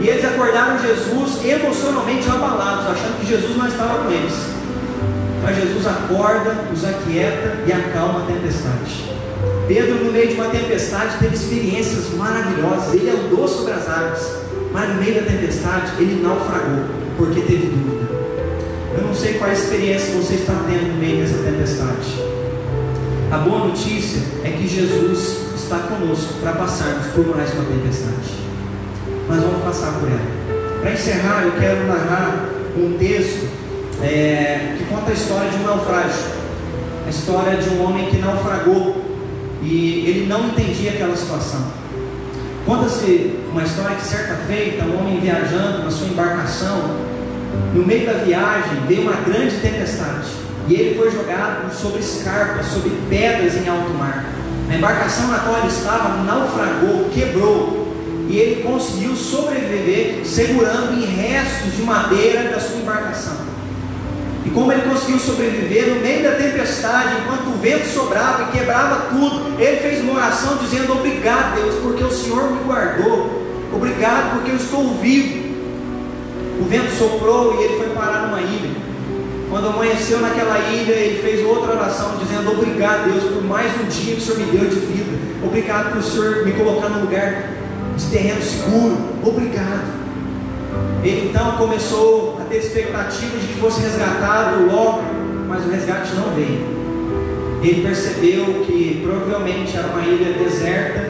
[0.00, 4.34] E eles acordaram Jesus emocionalmente abalados, achando que Jesus não estava com eles.
[5.46, 9.14] Mas Jesus acorda, os aquieta e acalma a tempestade.
[9.68, 12.94] Pedro, no meio de uma tempestade, teve experiências maravilhosas.
[12.94, 14.38] Ele andou sobre as águas,
[14.72, 16.86] mas no meio da tempestade, ele naufragou,
[17.16, 18.08] porque teve dúvida.
[18.98, 22.24] Eu não sei qual experiência você está tendo no meio dessa tempestade.
[23.30, 28.34] A boa notícia é que Jesus está conosco para passarmos por mais uma tempestade.
[29.28, 30.80] Mas vamos passar por ela.
[30.80, 33.55] Para encerrar, eu quero narrar um texto
[34.02, 36.36] é, que conta a história de um naufrágio.
[37.06, 38.96] A história de um homem que naufragou
[39.62, 41.60] e ele não entendia aquela situação.
[42.64, 46.96] Conta-se uma história que certa feita, um homem viajando na sua embarcação,
[47.74, 50.28] no meio da viagem veio uma grande tempestade
[50.68, 54.24] e ele foi jogado sobre escarpas, sobre pedras em alto mar.
[54.68, 57.94] A embarcação na qual ele estava naufragou, quebrou
[58.28, 63.55] e ele conseguiu sobreviver segurando em restos de madeira da sua embarcação.
[64.56, 69.54] Como ele conseguiu sobreviver no meio da tempestade, enquanto o vento sobrava e quebrava tudo,
[69.60, 73.42] ele fez uma oração dizendo: Obrigado, Deus, porque o Senhor me guardou.
[73.70, 75.44] Obrigado, porque eu estou vivo.
[76.58, 78.70] O vento soprou e ele foi parar numa ilha.
[79.50, 84.14] Quando amanheceu naquela ilha, ele fez outra oração dizendo: Obrigado, Deus, por mais um dia
[84.14, 85.18] que o Senhor me deu de vida.
[85.44, 87.50] Obrigado por o Senhor me colocar num lugar
[87.94, 88.96] de terreno seguro.
[89.22, 90.05] Obrigado.
[91.06, 95.02] Ele então começou a ter expectativa de que fosse resgatado logo,
[95.46, 96.66] mas o resgate não veio.
[97.62, 101.08] Ele percebeu que provavelmente era uma ilha deserta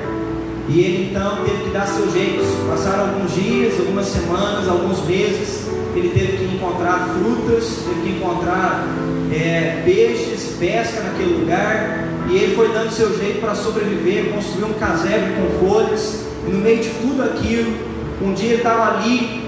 [0.68, 2.46] e ele então teve que dar seus jeitos.
[2.68, 5.66] Passaram alguns dias, algumas semanas, alguns meses.
[5.94, 8.86] Ele teve que encontrar frutas, teve que encontrar
[9.32, 12.04] é, peixes, pesca naquele lugar.
[12.28, 16.26] E ele foi dando seu jeito para sobreviver, construiu um casebre com folhas.
[16.46, 17.72] E no meio de tudo aquilo,
[18.20, 19.45] um dia ele estava ali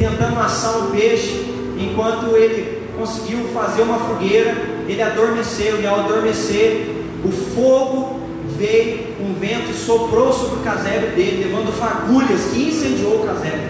[0.00, 1.44] tentando assar um peixe,
[1.78, 4.56] enquanto ele conseguiu fazer uma fogueira,
[4.88, 8.18] ele adormeceu, e ao adormecer, o fogo
[8.56, 13.68] veio, um vento soprou sobre o casebre dele, levando fagulhas que incendiou o casebre.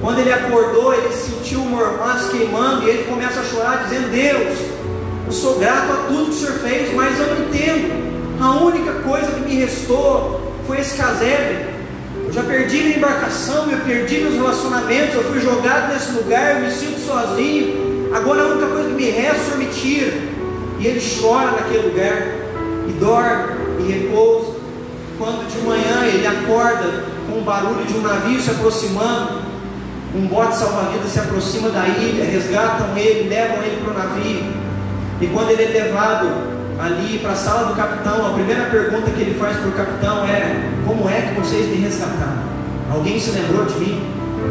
[0.00, 4.58] Quando ele acordou, ele sentiu o mormaço queimando e ele começa a chorar, dizendo: Deus,
[5.26, 8.10] eu sou grato a tudo que o Senhor fez, mas eu não entendo.
[8.40, 11.69] A única coisa que me restou foi esse casebre.
[12.30, 16.60] Eu já perdi minha embarcação, eu perdi meus relacionamentos, eu fui jogado nesse lugar, eu
[16.60, 18.14] me sinto sozinho.
[18.14, 20.12] Agora a única coisa que me resta, o Senhor me tira.
[20.78, 22.22] E ele chora naquele lugar,
[22.88, 24.52] e dorme, e repousa.
[25.18, 29.42] Quando de manhã ele acorda com o barulho de um navio se aproximando,
[30.14, 34.44] um bote salva-vidas se aproxima da ilha, resgatam ele, levam ele para o navio.
[35.20, 36.28] E quando ele é levado
[36.80, 40.24] ali para a sala do capitão, a primeira pergunta que ele faz para o capitão
[40.24, 42.42] é: Como é que vocês me resgataram?
[42.90, 44.02] Alguém se lembrou de mim?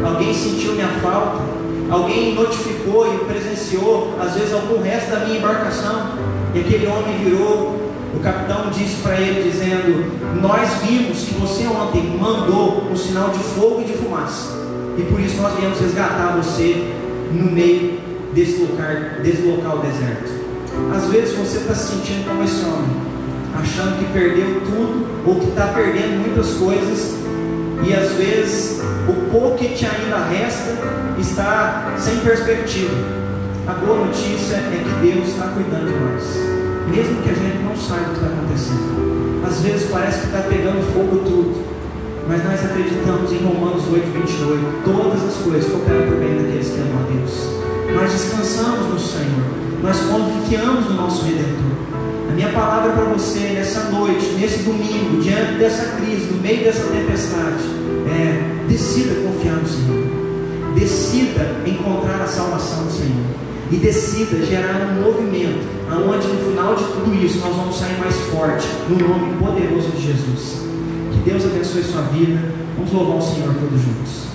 [0.04, 1.42] Alguém sentiu minha falta?
[1.90, 6.12] Alguém notificou e presenciou, às vezes, algum resto da minha embarcação?
[6.54, 7.90] E aquele homem virou.
[8.12, 13.38] O capitão disse para ele, dizendo: Nós vimos que você ontem mandou um sinal de
[13.38, 14.60] fogo e de fumaça
[15.00, 16.92] e por isso nós viemos resgatar você
[17.32, 18.00] no meio
[18.34, 20.39] desse local, desse local deserto.
[20.94, 22.96] Às vezes você está se sentindo como esse homem,
[23.54, 27.16] achando que perdeu tudo ou que está perdendo muitas coisas,
[27.82, 30.76] e às vezes o pouco que te ainda resta
[31.18, 32.94] está sem perspectiva.
[33.66, 36.24] A boa notícia é que Deus está cuidando de nós,
[36.88, 39.44] mesmo que a gente não saiba o que está acontecendo.
[39.46, 41.64] Às vezes parece que está pegando fogo tudo,
[42.28, 44.82] mas nós acreditamos em Romanos 8, 28.
[44.84, 47.59] Todas as coisas cooperam por bem daqueles que amam a Deus.
[47.94, 49.60] Nós descansamos no Senhor.
[49.82, 51.70] Nós confiamos no nosso Redentor.
[52.28, 56.84] A minha palavra para você nessa noite, nesse domingo, diante dessa crise, no meio dessa
[56.84, 57.64] tempestade,
[58.06, 60.04] é: decida confiar no Senhor.
[60.74, 63.26] Decida encontrar a salvação do Senhor.
[63.72, 68.16] E decida gerar um movimento, aonde no final de tudo isso nós vamos sair mais
[68.32, 70.62] forte, no nome poderoso de Jesus.
[71.12, 72.40] Que Deus abençoe sua vida.
[72.76, 74.30] Vamos louvar o Senhor todos juntos.